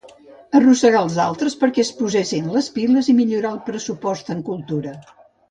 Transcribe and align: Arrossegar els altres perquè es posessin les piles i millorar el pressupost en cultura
Arrossegar 0.59 1.01
els 1.07 1.17
altres 1.25 1.55
perquè 1.63 1.83
es 1.83 1.91
posessin 1.99 2.47
les 2.57 2.71
piles 2.79 3.11
i 3.13 3.15
millorar 3.21 3.53
el 3.59 3.61
pressupost 3.69 4.35
en 4.39 4.43
cultura 4.51 4.97